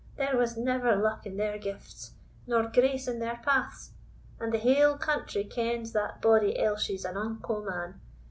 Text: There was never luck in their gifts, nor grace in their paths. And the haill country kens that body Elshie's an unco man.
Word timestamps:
There 0.17 0.35
was 0.35 0.57
never 0.57 0.95
luck 0.95 1.27
in 1.27 1.37
their 1.37 1.59
gifts, 1.59 2.15
nor 2.47 2.63
grace 2.71 3.07
in 3.07 3.19
their 3.19 3.37
paths. 3.45 3.91
And 4.39 4.51
the 4.51 4.57
haill 4.57 4.97
country 4.97 5.43
kens 5.43 5.91
that 5.93 6.23
body 6.23 6.57
Elshie's 6.57 7.05
an 7.05 7.17
unco 7.17 7.61
man. 7.63 8.01